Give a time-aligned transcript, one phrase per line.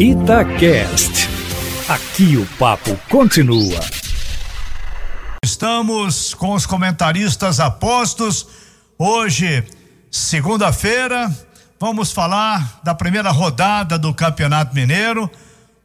[0.00, 1.28] Itacast.
[1.86, 3.78] Aqui o papo continua.
[5.44, 8.46] Estamos com os comentaristas apostos.
[8.98, 9.62] Hoje,
[10.10, 11.30] segunda-feira,
[11.78, 15.30] vamos falar da primeira rodada do Campeonato Mineiro,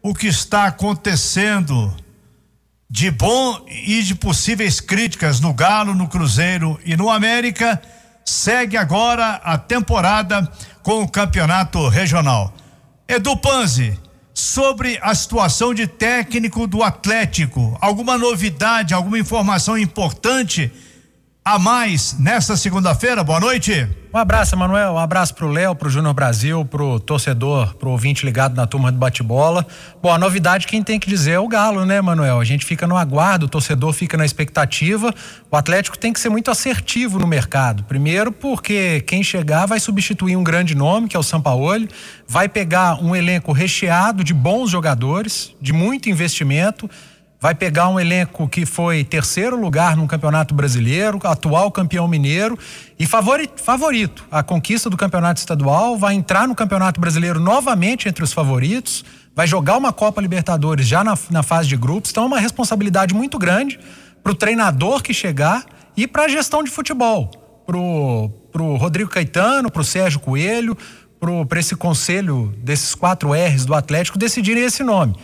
[0.02, 1.94] o que está acontecendo
[2.90, 7.82] de bom e de possíveis críticas no Galo, no Cruzeiro e no América.
[8.24, 10.50] Segue agora a temporada
[10.82, 12.54] com o Campeonato Regional.
[13.10, 14.05] Edu Panzi,
[14.46, 20.72] sobre a situação de técnico do Atlético, alguma novidade, alguma informação importante
[21.44, 23.24] a mais nesta segunda-feira?
[23.24, 23.90] Boa noite.
[24.16, 24.94] Um abraço, Manuel.
[24.94, 28.98] Um abraço pro Léo, pro Júnior Brasil, pro torcedor, pro ouvinte ligado na turma do
[28.98, 29.68] bate-bola.
[30.02, 32.40] Bom, a novidade quem tem que dizer é o Galo, né, Manuel?
[32.40, 35.14] A gente fica no aguardo, o torcedor fica na expectativa.
[35.52, 37.84] O Atlético tem que ser muito assertivo no mercado.
[37.84, 41.90] Primeiro, porque quem chegar vai substituir um grande nome, que é o Sampaoli,
[42.26, 46.90] vai pegar um elenco recheado de bons jogadores, de muito investimento
[47.40, 52.58] vai pegar um elenco que foi terceiro lugar no Campeonato Brasileiro, atual campeão mineiro
[52.98, 54.24] e favorito.
[54.32, 59.04] A conquista do Campeonato Estadual vai entrar no Campeonato Brasileiro novamente entre os favoritos,
[59.36, 62.12] vai jogar uma Copa Libertadores já na, na fase de grupos.
[62.12, 63.80] Então é uma responsabilidade muito grande
[64.24, 65.66] para o treinador que chegar
[65.96, 67.30] e para a gestão de futebol.
[67.66, 70.78] Para o Rodrigo Caetano, para o Sérgio Coelho,
[71.48, 75.16] para esse conselho desses quatro R's do Atlético decidirem esse nome.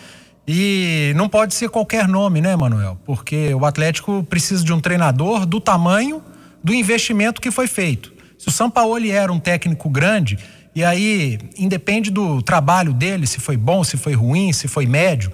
[0.47, 2.97] E não pode ser qualquer nome, né, Manuel?
[3.05, 6.21] Porque o Atlético precisa de um treinador do tamanho
[6.63, 8.11] do investimento que foi feito.
[8.37, 10.37] Se o Sampaoli era um técnico grande,
[10.73, 15.31] e aí independe do trabalho dele, se foi bom, se foi ruim, se foi médio,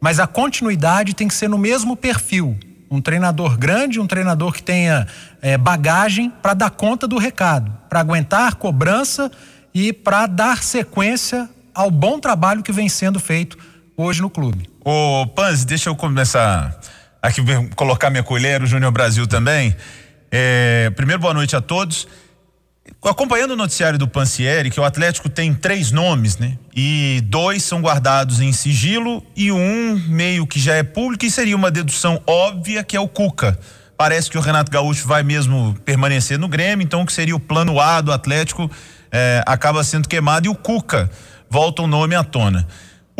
[0.00, 2.56] mas a continuidade tem que ser no mesmo perfil.
[2.90, 5.06] Um treinador grande, um treinador que tenha
[5.42, 9.30] é, bagagem para dar conta do recado, para aguentar cobrança
[9.74, 13.58] e para dar sequência ao bom trabalho que vem sendo feito
[13.98, 14.70] hoje no clube.
[14.84, 16.78] Ô, Panzi, deixa eu começar
[17.20, 17.42] aqui
[17.74, 19.76] colocar minha colher, o Júnior Brasil também.
[20.30, 22.06] É, primeiro, boa noite a todos.
[23.04, 26.56] Acompanhando o noticiário do Pancieri, que o Atlético tem três nomes, né?
[26.74, 31.56] E dois são guardados em sigilo e um meio que já é público e seria
[31.56, 33.58] uma dedução óbvia, que é o Cuca.
[33.96, 37.40] Parece que o Renato Gaúcho vai mesmo permanecer no Grêmio, então o que seria o
[37.40, 38.70] plano A do Atlético
[39.10, 41.10] é, acaba sendo queimado e o Cuca
[41.50, 42.66] volta o nome à tona.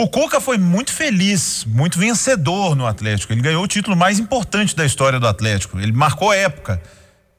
[0.01, 3.33] O Cuca foi muito feliz, muito vencedor no Atlético.
[3.33, 5.77] Ele ganhou o título mais importante da história do Atlético.
[5.81, 6.81] Ele marcou época.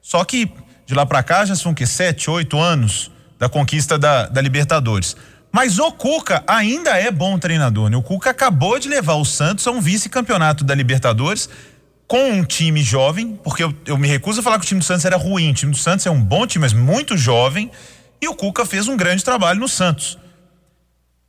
[0.01, 0.51] Só que
[0.85, 3.09] de lá para cá já são que sete, oito anos
[3.39, 5.15] da conquista da, da Libertadores.
[5.49, 7.89] Mas o Cuca ainda é bom treinador.
[7.89, 7.95] Né?
[7.95, 11.47] O Cuca acabou de levar o Santos a um vice-campeonato da Libertadores
[12.09, 14.85] com um time jovem, porque eu, eu, me recuso a falar que o time do
[14.85, 15.51] Santos era ruim.
[15.51, 17.71] O time do Santos é um bom time, mas muito jovem.
[18.21, 20.17] E o Cuca fez um grande trabalho no Santos.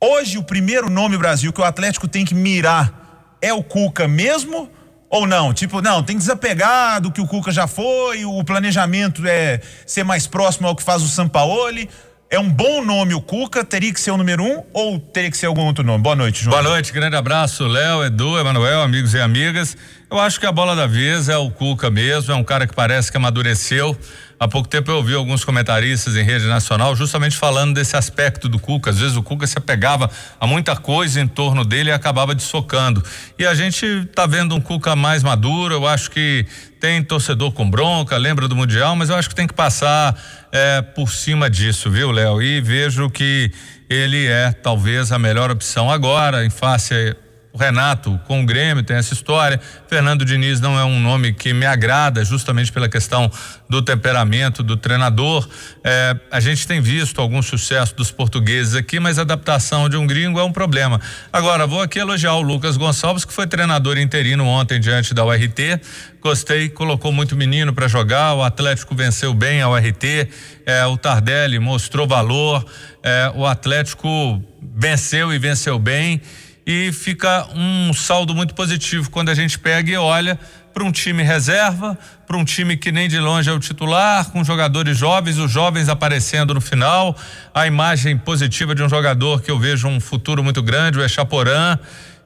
[0.03, 4.67] Hoje, o primeiro nome Brasil que o Atlético tem que mirar é o Cuca mesmo?
[5.07, 5.53] Ou não?
[5.53, 10.03] Tipo, não, tem que desapegar do que o Cuca já foi, o planejamento é ser
[10.03, 11.87] mais próximo ao que faz o Sampaoli.
[12.31, 15.37] É um bom nome o Cuca, teria que ser o número um ou teria que
[15.37, 16.01] ser algum outro nome?
[16.01, 16.57] Boa noite, João.
[16.57, 19.77] Boa noite, grande abraço, Léo, Edu, Emanuel, amigos e amigas.
[20.09, 22.73] Eu acho que a bola da vez é o Cuca mesmo, é um cara que
[22.73, 23.95] parece que amadureceu.
[24.41, 28.57] Há pouco tempo eu ouvi alguns comentaristas em rede nacional justamente falando desse aspecto do
[28.57, 28.89] Cuca.
[28.89, 30.09] Às vezes o Cuca se apegava
[30.39, 33.03] a muita coisa em torno dele e acabava dissocando.
[33.37, 35.75] E a gente está vendo um Cuca mais maduro.
[35.75, 36.47] Eu acho que
[36.79, 40.19] tem torcedor com bronca, lembra do Mundial, mas eu acho que tem que passar
[40.51, 42.41] é, por cima disso, viu, Léo?
[42.41, 43.51] E vejo que
[43.87, 47.15] ele é talvez a melhor opção agora, em face
[47.53, 49.59] o Renato com o Grêmio tem essa história.
[49.87, 53.29] Fernando Diniz não é um nome que me agrada, justamente pela questão
[53.69, 55.47] do temperamento do treinador.
[55.83, 60.07] É, a gente tem visto algum sucesso dos portugueses aqui, mas a adaptação de um
[60.07, 60.99] gringo é um problema.
[61.31, 65.81] Agora, vou aqui elogiar o Lucas Gonçalves, que foi treinador interino ontem diante da URT.
[66.21, 68.33] Gostei, colocou muito menino para jogar.
[68.33, 70.29] O Atlético venceu bem a URT.
[70.65, 72.65] É, o Tardelli mostrou valor.
[73.03, 76.21] É, o Atlético venceu e venceu bem
[76.65, 80.39] e fica um saldo muito positivo quando a gente pega e olha
[80.73, 84.43] para um time reserva, para um time que nem de longe é o titular, com
[84.43, 87.15] jogadores jovens, os jovens aparecendo no final,
[87.53, 91.77] a imagem positiva de um jogador que eu vejo um futuro muito grande, o Echaporã.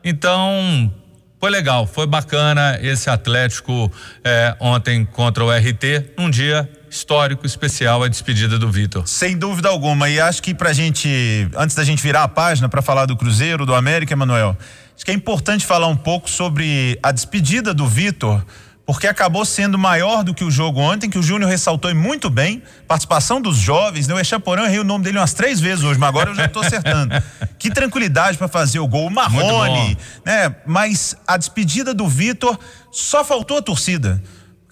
[0.03, 0.91] Então,
[1.39, 3.91] foi legal, foi bacana esse Atlético
[4.23, 9.05] eh, ontem contra o RT, num dia histórico, especial a despedida do Vitor.
[9.05, 10.09] Sem dúvida alguma.
[10.09, 13.65] E acho que pra gente, antes da gente virar a página para falar do Cruzeiro,
[13.65, 14.57] do América, Emanuel,
[14.95, 18.43] acho que é importante falar um pouco sobre a despedida do Vitor,
[18.85, 22.61] porque acabou sendo maior do que o jogo ontem, que o Júnior ressaltou muito bem.
[22.87, 24.13] Participação dos jovens, né?
[24.13, 26.61] O Echaporão, errei o nome dele umas três vezes hoje, mas agora eu já estou
[26.61, 27.15] acertando.
[27.57, 29.07] que tranquilidade para fazer o gol.
[29.07, 30.55] O Marrone, né?
[30.65, 32.57] Mas a despedida do Vitor
[32.91, 34.21] só faltou a torcida.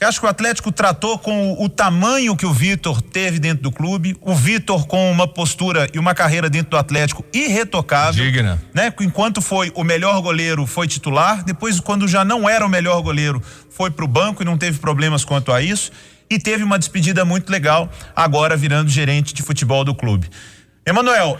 [0.04, 3.64] Eu acho que o Atlético tratou com o, o tamanho que o Vitor teve dentro
[3.64, 8.22] do clube, o Vitor com uma postura e uma carreira dentro do Atlético irretocável.
[8.22, 8.62] Digna.
[8.74, 8.94] Né?
[9.00, 13.42] Enquanto foi o melhor goleiro, foi titular, depois quando já não era o melhor goleiro,
[13.70, 15.90] foi para o banco e não teve problemas quanto a isso
[16.30, 20.30] e teve uma despedida muito legal, agora virando gerente de futebol do clube.
[20.86, 21.40] Emanuel,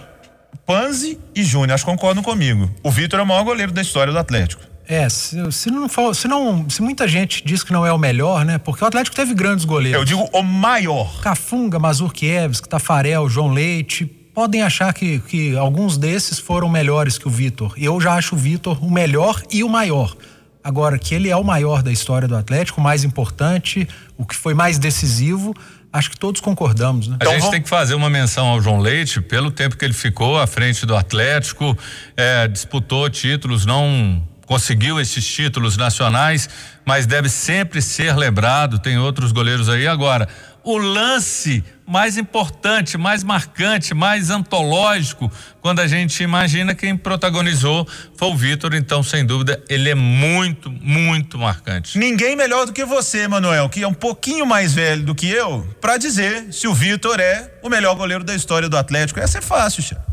[0.66, 2.74] Panzi e Júnior, acho que concordam comigo.
[2.82, 4.73] O Vitor é o maior goleiro da história do Atlético.
[4.88, 7.98] É, se, se, não for, se não, se muita gente diz que não é o
[7.98, 8.58] melhor, né?
[8.58, 10.00] Porque o Atlético teve grandes goleiros.
[10.00, 11.22] Eu digo o maior.
[11.22, 17.32] Cafunga, Mazurkiewicz, Tafarel, João Leite, podem achar que, que alguns desses foram melhores que o
[17.32, 17.74] Vitor.
[17.78, 20.16] Eu já acho o Vitor o melhor e o maior.
[20.64, 23.88] Agora, que ele é o maior da história do Atlético, o mais importante,
[24.18, 25.54] o que foi mais decisivo,
[25.92, 27.16] acho que todos concordamos, né?
[27.16, 27.54] A então, gente vamos...
[27.54, 30.86] tem que fazer uma menção ao João Leite, pelo tempo que ele ficou à frente
[30.86, 31.78] do Atlético,
[32.16, 36.50] é, disputou títulos, não conseguiu esses títulos nacionais,
[36.86, 38.80] mas deve sempre ser lembrado.
[38.80, 40.28] Tem outros goleiros aí agora.
[40.64, 45.30] O lance mais importante, mais marcante, mais antológico,
[45.60, 47.86] quando a gente imagina quem protagonizou
[48.16, 51.98] foi o Vitor, então sem dúvida ele é muito, muito marcante.
[51.98, 55.68] Ninguém melhor do que você, Manuel, que é um pouquinho mais velho do que eu,
[55.82, 59.20] para dizer se o Vitor é o melhor goleiro da história do Atlético.
[59.20, 60.13] Essa é fácil, Chico.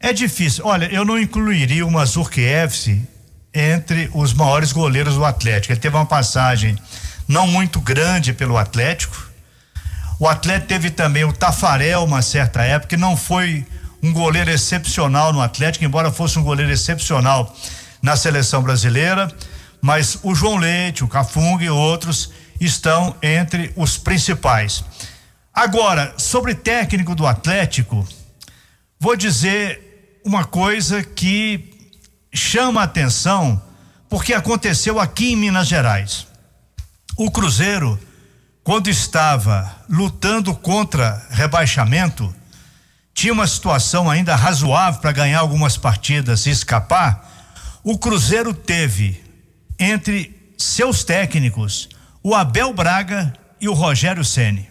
[0.00, 0.64] É difícil.
[0.64, 2.98] Olha, eu não incluiria o Mazurkiewicz
[3.52, 5.72] entre os maiores goleiros do Atlético.
[5.72, 6.76] Ele teve uma passagem
[7.26, 9.28] não muito grande pelo Atlético.
[10.20, 13.66] O Atlético teve também o Tafarel uma certa época, que não foi
[14.02, 17.54] um goleiro excepcional no Atlético, embora fosse um goleiro excepcional
[18.00, 19.30] na seleção brasileira,
[19.80, 22.30] mas o João Leite, o Cafung e outros
[22.60, 24.84] estão entre os principais.
[25.52, 28.06] Agora, sobre técnico do Atlético,
[28.98, 29.87] vou dizer
[30.28, 31.72] uma coisa que
[32.30, 33.60] chama a atenção,
[34.10, 36.26] porque aconteceu aqui em Minas Gerais.
[37.16, 37.98] O Cruzeiro,
[38.62, 42.32] quando estava lutando contra rebaixamento,
[43.14, 47.80] tinha uma situação ainda razoável para ganhar algumas partidas e escapar.
[47.82, 49.24] O Cruzeiro teve
[49.78, 51.88] entre seus técnicos
[52.22, 54.68] o Abel Braga e o Rogério Ceni,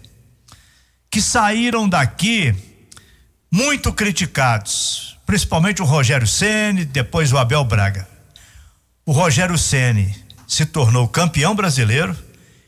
[1.10, 2.54] que saíram daqui
[3.52, 8.08] muito criticados principalmente o Rogério Ceni, depois o Abel Braga.
[9.06, 10.16] O Rogério Ceni
[10.48, 12.18] se tornou campeão brasileiro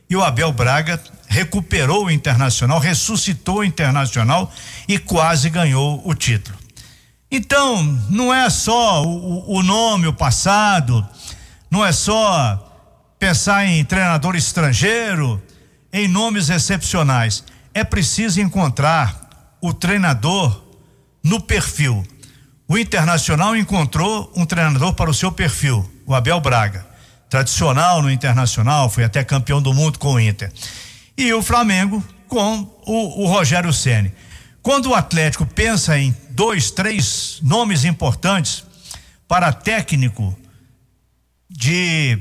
[0.10, 4.52] e o Abel Braga recuperou o Internacional, ressuscitou o Internacional
[4.90, 6.58] e quase ganhou o título.
[7.32, 11.08] Então, não é só o, o nome, o passado,
[11.72, 12.66] não é só
[13.18, 15.42] pensar em treinador estrangeiro,
[15.94, 17.42] em nomes excepcionais.
[17.74, 20.62] É preciso encontrar o treinador
[21.24, 22.06] no perfil.
[22.70, 26.86] O Internacional encontrou um treinador para o seu perfil, o Abel Braga.
[27.28, 30.54] Tradicional no Internacional, foi até campeão do mundo com o Inter.
[31.18, 34.14] E o Flamengo com o, o Rogério Ceni.
[34.62, 38.64] Quando o Atlético pensa em dois, três nomes importantes
[39.28, 40.38] para técnico
[41.50, 42.20] de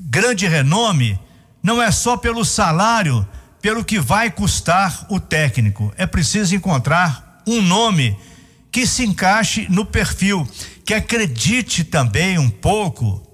[0.00, 1.16] grande renome,
[1.62, 3.24] não é só pelo salário,
[3.62, 5.94] pelo que vai custar o técnico.
[5.96, 8.18] É preciso encontrar um nome
[8.76, 10.46] que se encaixe no perfil,
[10.84, 13.26] que acredite também um pouco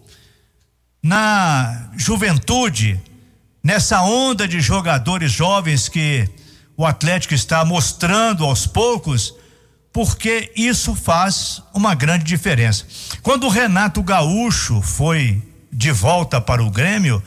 [1.03, 3.01] na juventude,
[3.61, 6.31] nessa onda de jogadores jovens que
[6.77, 9.35] o Atlético está mostrando aos poucos,
[9.93, 12.87] porque isso faz uma grande diferença.
[13.21, 17.21] Quando o Renato Gaúcho foi de volta para o Grêmio,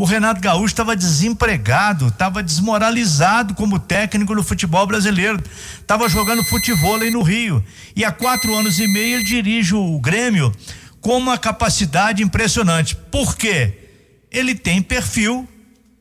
[0.00, 5.38] o Renato Gaúcho estava desempregado, estava desmoralizado como técnico no futebol brasileiro,
[5.78, 7.62] estava jogando futebol aí no Rio.
[7.94, 10.56] E há quatro anos e meio ele dirige o Grêmio
[11.02, 12.96] com uma capacidade impressionante.
[12.96, 13.90] Por quê?
[14.30, 15.46] Ele tem perfil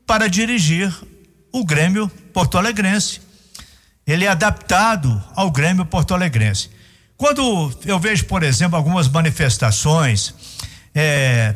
[0.08, 0.96] para dirigir
[1.52, 3.20] o Grêmio Porto Alegrense.
[4.08, 6.70] Ele é adaptado ao Grêmio Porto Alegrense.
[7.18, 10.34] Quando eu vejo, por exemplo, algumas manifestações
[10.96, 11.54] é,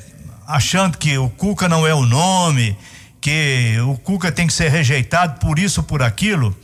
[0.48, 2.78] achando que o Cuca não é o nome,
[3.20, 6.56] que o Cuca tem que ser rejeitado por isso, por aquilo.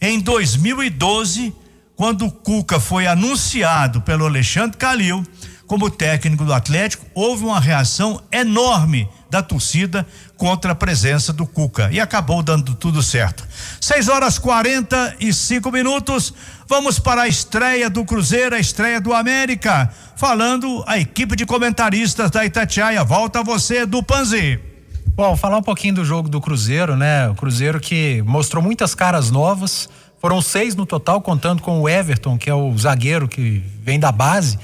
[0.00, 1.54] Em 2012,
[1.96, 5.24] quando o Cuca foi anunciado pelo Alexandre Calil
[5.66, 10.06] como técnico do Atlético, houve uma reação enorme da torcida
[10.36, 13.46] contra a presença do Cuca e acabou dando tudo certo.
[13.80, 16.32] 6 horas 45 minutos.
[16.66, 19.92] Vamos para a estreia do Cruzeiro, a estreia do América.
[20.16, 23.04] Falando a equipe de comentaristas da Itatiaia.
[23.04, 24.60] Volta você do Panzi.
[25.14, 27.28] Bom, falar um pouquinho do jogo do Cruzeiro, né?
[27.28, 29.88] O Cruzeiro que mostrou muitas caras novas.
[30.20, 34.10] Foram seis no total, contando com o Everton, que é o zagueiro que vem da
[34.10, 34.58] base.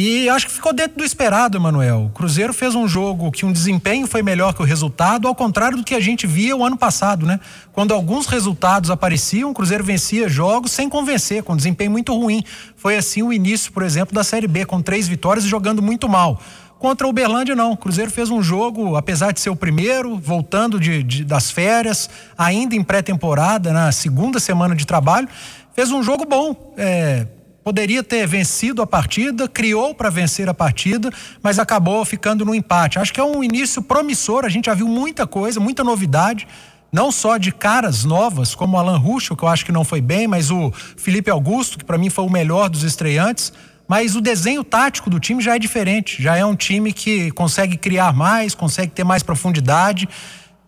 [0.00, 2.04] E acho que ficou dentro do esperado, Emanuel.
[2.04, 5.76] O Cruzeiro fez um jogo que um desempenho foi melhor que o resultado, ao contrário
[5.76, 7.40] do que a gente via o ano passado, né?
[7.72, 12.44] Quando alguns resultados apareciam, o Cruzeiro vencia jogos sem convencer, com desempenho muito ruim.
[12.76, 16.08] Foi assim o início, por exemplo, da Série B, com três vitórias e jogando muito
[16.08, 16.40] mal.
[16.78, 17.72] Contra o Uberlândia, não.
[17.72, 22.08] O Cruzeiro fez um jogo, apesar de ser o primeiro, voltando de, de das férias,
[22.38, 25.28] ainda em pré-temporada, na segunda semana de trabalho,
[25.74, 26.72] fez um jogo bom.
[26.76, 27.26] É,
[27.68, 32.98] poderia ter vencido a partida, criou para vencer a partida, mas acabou ficando no empate.
[32.98, 34.46] Acho que é um início promissor.
[34.46, 36.48] A gente já viu muita coisa, muita novidade
[36.90, 40.00] não só de caras novas, como o Alan Ruschel, que eu acho que não foi
[40.00, 43.52] bem, mas o Felipe Augusto, que para mim foi o melhor dos estreantes.
[43.86, 46.22] Mas o desenho tático do time já é diferente.
[46.22, 50.08] Já é um time que consegue criar mais, consegue ter mais profundidade.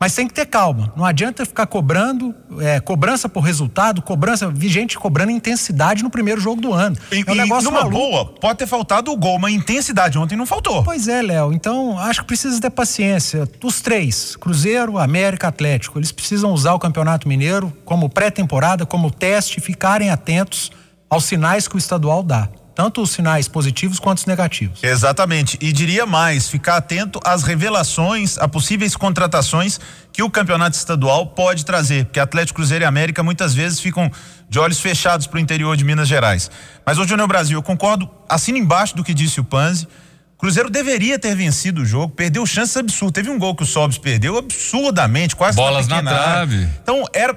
[0.01, 0.91] Mas tem que ter calma.
[0.97, 6.41] Não adianta ficar cobrando, é, cobrança por resultado, cobrança, vi gente cobrando intensidade no primeiro
[6.41, 6.97] jogo do ano.
[7.13, 7.99] E, é um negócio numa maluco.
[7.99, 10.83] boa, pode ter faltado o gol, mas intensidade ontem não faltou.
[10.83, 11.53] Pois é, Léo.
[11.53, 13.47] Então, acho que precisa ter paciência.
[13.63, 19.61] Os três, Cruzeiro, América, Atlético, eles precisam usar o Campeonato Mineiro como pré-temporada, como teste,
[19.61, 20.73] ficarem atentos
[21.11, 22.49] aos sinais que o estadual dá
[22.81, 24.83] tanto os sinais positivos quanto os negativos.
[24.83, 25.59] Exatamente.
[25.61, 29.79] E diria mais, ficar atento às revelações, a possíveis contratações
[30.11, 34.11] que o campeonato estadual pode trazer, porque Atlético Cruzeiro e América muitas vezes ficam
[34.49, 36.51] de olhos fechados para o interior de Minas Gerais.
[36.87, 39.87] Mas hoje no Brasil, eu concordo, assino embaixo do que disse o Panzi.
[40.39, 43.13] Cruzeiro deveria ter vencido o jogo, perdeu chances absurdas.
[43.13, 46.67] Teve um gol que o Sobs perdeu absurdamente, quase bolas na, na trave.
[46.83, 47.37] Então era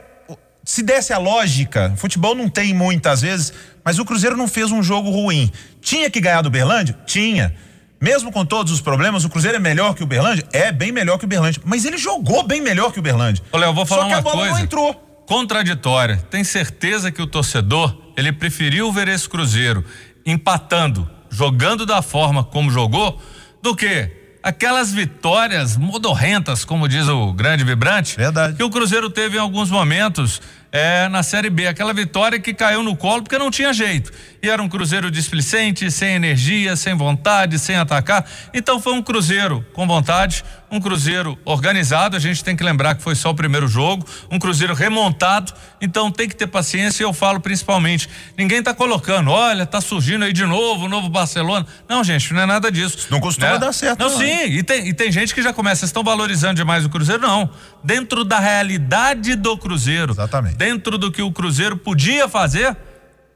[0.66, 3.54] se desse a lógica, futebol não tem muitas vezes,
[3.84, 5.52] mas o Cruzeiro não fez um jogo ruim.
[5.82, 6.98] Tinha que ganhar do Berlândia?
[7.06, 7.54] Tinha.
[8.02, 10.46] Mesmo com todos os problemas, o Cruzeiro é melhor que o Berlândia?
[10.52, 11.62] É bem melhor que o Berlândia.
[11.64, 13.44] Mas ele jogou bem melhor que o Berlândia.
[13.52, 14.54] Olha, eu vou falar Só que uma a bola coisa.
[14.56, 14.94] não entrou.
[15.26, 16.18] Contraditória.
[16.30, 19.86] Tem certeza que o torcedor, ele preferiu ver esse Cruzeiro
[20.26, 23.22] empatando, jogando da forma como jogou,
[23.62, 24.12] do que
[24.44, 28.58] aquelas vitórias modorrentas, como diz o grande vibrante, Verdade.
[28.58, 30.42] que o Cruzeiro teve em alguns momentos
[30.74, 31.68] é, na Série B.
[31.68, 34.12] Aquela vitória que caiu no colo porque não tinha jeito.
[34.42, 38.26] E era um Cruzeiro displicente, sem energia, sem vontade, sem atacar.
[38.52, 42.18] Então foi um Cruzeiro com vontade, um Cruzeiro organizado.
[42.18, 45.54] A gente tem que lembrar que foi só o primeiro jogo, um Cruzeiro remontado.
[45.80, 47.04] Então tem que ter paciência.
[47.04, 51.08] E eu falo principalmente: ninguém está colocando, olha, tá surgindo aí de novo o novo
[51.10, 51.66] Barcelona.
[51.88, 53.08] Não, gente, não é nada disso.
[53.12, 53.60] Não costuma né?
[53.60, 54.00] dar certo.
[54.00, 54.46] Não, não, sim.
[54.46, 57.22] E tem, e tem gente que já começa, vocês estão valorizando demais o Cruzeiro?
[57.22, 57.50] Não.
[57.84, 60.14] Dentro da realidade do Cruzeiro.
[60.14, 62.76] Exatamente dentro do que o Cruzeiro podia fazer,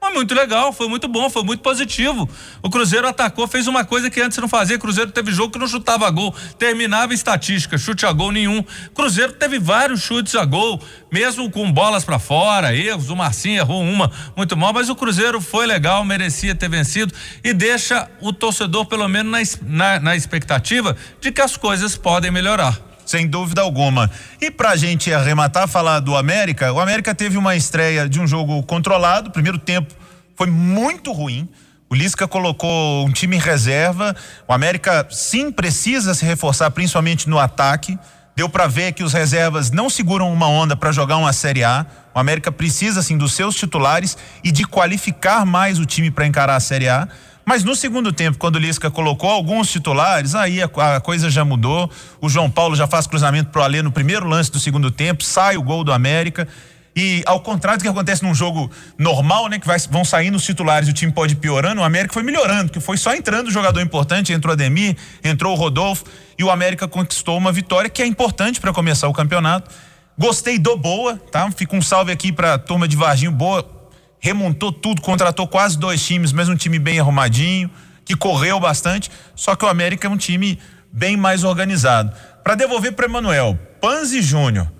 [0.00, 2.28] foi muito legal, foi muito bom, foi muito positivo.
[2.62, 4.78] O Cruzeiro atacou, fez uma coisa que antes não fazia.
[4.78, 8.64] Cruzeiro teve jogo que não chutava gol, terminava estatística, chute a gol nenhum.
[8.94, 10.80] Cruzeiro teve vários chutes a gol,
[11.12, 13.10] mesmo com bolas para fora, erros.
[13.10, 17.12] O Marcinho errou uma muito mal, mas o Cruzeiro foi legal, merecia ter vencido
[17.42, 22.30] e deixa o torcedor, pelo menos, na, na, na expectativa de que as coisas podem
[22.30, 24.10] melhorar sem dúvida alguma.
[24.40, 28.62] E pra gente arrematar, falar do América, o América teve uma estreia de um jogo
[28.62, 29.94] controlado, primeiro tempo
[30.36, 31.48] foi muito ruim.
[31.90, 34.14] O Lisca colocou um time em reserva.
[34.46, 37.98] O América sim precisa se reforçar, principalmente no ataque.
[38.36, 41.84] Deu para ver que os reservas não seguram uma onda para jogar uma Série A.
[42.14, 46.54] O América precisa sim dos seus titulares e de qualificar mais o time para encarar
[46.54, 47.08] a Série A.
[47.48, 51.46] Mas no segundo tempo, quando o Lisca colocou alguns titulares, aí a, a coisa já
[51.46, 51.90] mudou.
[52.20, 55.56] O João Paulo já faz cruzamento pro Alê no primeiro lance do segundo tempo, sai
[55.56, 56.46] o gol do América.
[56.94, 59.58] E ao contrário do que acontece num jogo normal, né?
[59.58, 62.70] Que vai, vão saindo os titulares e o time pode piorando, o América foi melhorando,
[62.70, 66.04] que foi só entrando jogador importante, entrou Ademir, entrou o Rodolfo
[66.38, 69.74] e o América conquistou uma vitória que é importante para começar o campeonato.
[70.18, 71.50] Gostei do Boa, tá?
[71.50, 73.77] Fica um salve aqui pra turma de Varginho, Boa
[74.20, 77.70] remontou tudo, contratou quase dois times, mas um time bem arrumadinho,
[78.04, 79.10] que correu bastante.
[79.34, 80.58] Só que o América é um time
[80.92, 82.12] bem mais organizado.
[82.42, 84.70] Para devolver para Emanuel, Panzi Júnior,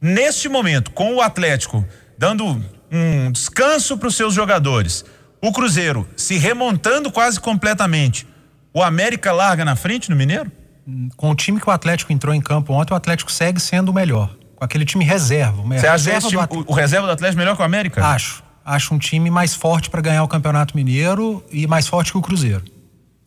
[0.00, 1.84] neste momento, com o Atlético
[2.18, 5.04] dando um descanso para os seus jogadores,
[5.40, 8.26] o Cruzeiro se remontando quase completamente,
[8.74, 10.50] o América larga na frente no Mineiro?
[11.16, 13.94] Com o time que o Atlético entrou em campo ontem, o Atlético segue sendo o
[13.94, 14.34] melhor.
[14.56, 15.62] Com aquele time reserva.
[15.62, 16.10] Você acha
[16.66, 18.04] o reserva do Atlético melhor que o América?
[18.04, 22.18] Acho acho um time mais forte para ganhar o Campeonato Mineiro e mais forte que
[22.18, 22.64] o Cruzeiro.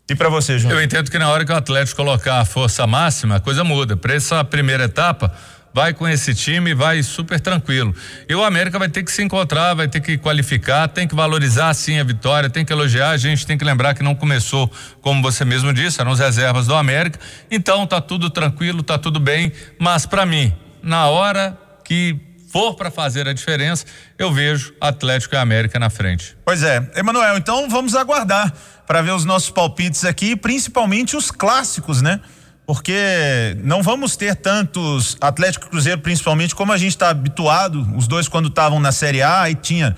[0.10, 0.74] E para você, João?
[0.74, 3.96] Eu entendo que na hora que o Atlético colocar a força máxima, a coisa muda.
[3.96, 5.34] Para essa primeira etapa,
[5.74, 7.96] vai com esse time, vai super tranquilo.
[8.30, 11.74] E o América vai ter que se encontrar, vai ter que qualificar, tem que valorizar
[11.74, 14.72] sim a vitória, tem que elogiar, a gente tem que lembrar que não começou,
[15.02, 17.20] como você mesmo disse, eram as reservas do América.
[17.50, 22.20] Então tá tudo tranquilo, tá tudo bem, mas para mim, na hora que
[22.54, 23.84] for para fazer a diferença,
[24.16, 26.38] eu vejo Atlético e América na frente.
[26.46, 28.54] Pois é, Emanuel, então vamos aguardar
[28.86, 32.22] para ver os nossos palpites aqui, principalmente os clássicos, né?
[32.66, 38.08] porque não vamos ter tantos Atlético e Cruzeiro, principalmente como a gente está habituado, os
[38.08, 39.96] dois quando estavam na Série A e tinha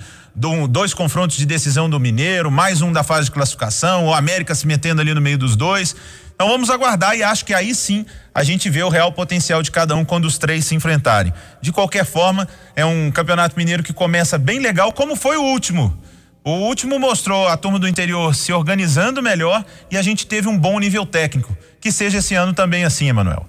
[0.68, 4.66] dois confrontos de decisão do Mineiro, mais um da fase de classificação, o América se
[4.66, 5.94] metendo ali no meio dos dois.
[6.36, 9.70] Então vamos aguardar e acho que aí sim a gente vê o real potencial de
[9.70, 11.32] cada um quando os três se enfrentarem.
[11.62, 15.98] De qualquer forma, é um campeonato mineiro que começa bem legal, como foi o último.
[16.44, 20.58] O último mostrou a turma do interior se organizando melhor e a gente teve um
[20.58, 21.56] bom nível técnico.
[21.80, 23.48] Que seja esse ano também assim, Emanuel.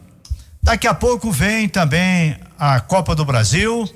[0.64, 3.88] Daqui a pouco vem também a Copa do Brasil.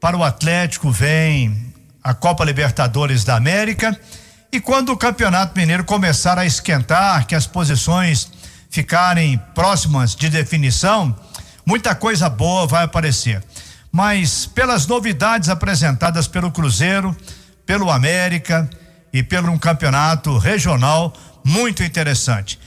[0.00, 3.94] Para o Atlético vem a Copa Libertadores da América.
[4.52, 8.28] E quando o Campeonato Mineiro começar a esquentar, que as posições
[8.68, 11.14] ficarem próximas de definição,
[11.64, 13.44] muita coisa boa vai aparecer.
[13.92, 17.16] Mas pelas novidades apresentadas pelo Cruzeiro,
[17.64, 18.68] pelo América
[19.12, 21.12] e pelo um campeonato regional
[21.44, 22.58] muito interessante.